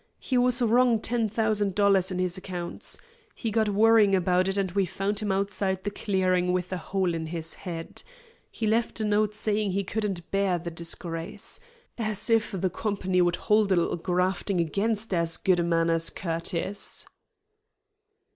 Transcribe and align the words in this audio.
He 0.17 0.35
was 0.35 0.63
wrong 0.63 0.99
ten 0.99 1.29
thousand 1.29 1.75
dollars 1.75 2.09
in 2.09 2.17
his 2.17 2.35
accounts. 2.35 2.99
He 3.35 3.51
got 3.51 3.69
worrying 3.69 4.15
about 4.15 4.47
it 4.47 4.57
and 4.57 4.71
we 4.71 4.83
found 4.87 5.19
him 5.19 5.31
outside 5.31 5.83
the 5.83 5.91
clearing 5.91 6.51
with 6.51 6.73
a 6.73 6.77
hole 6.77 7.13
in 7.13 7.27
his 7.27 7.53
head. 7.53 8.01
He 8.49 8.65
left 8.65 8.99
a 8.99 9.05
note 9.05 9.35
saying 9.35 9.69
he 9.73 9.83
couldn't 9.83 10.31
bear 10.31 10.57
the 10.57 10.71
disgrace. 10.71 11.59
As 11.99 12.31
if 12.31 12.49
the 12.51 12.71
company 12.71 13.21
would 13.21 13.35
hold 13.35 13.71
a 13.71 13.75
little 13.75 13.95
grafting 13.95 14.59
against 14.59 15.13
as 15.13 15.37
good 15.37 15.59
a 15.59 15.63
man 15.63 15.91
as 15.91 16.09
Curtis!" 16.09 17.05